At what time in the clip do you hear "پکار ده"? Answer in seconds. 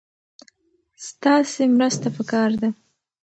2.17-2.69